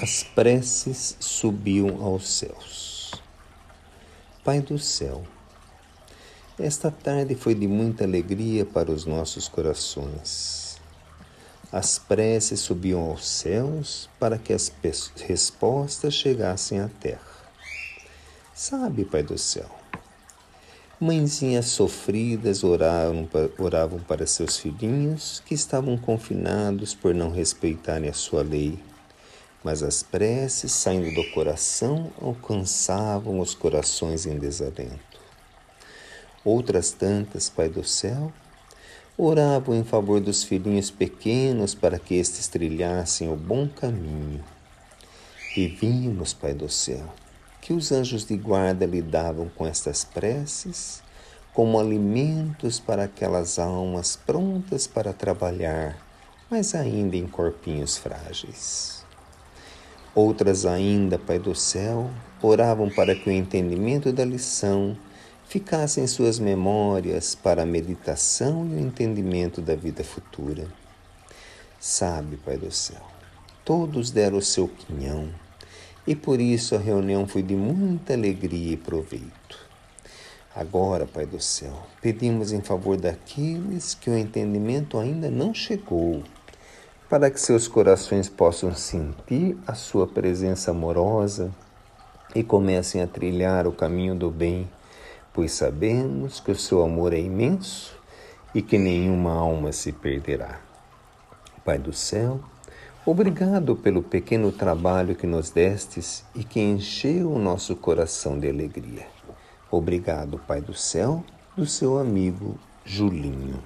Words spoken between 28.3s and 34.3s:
lei mas as preces saindo do coração alcançavam os corações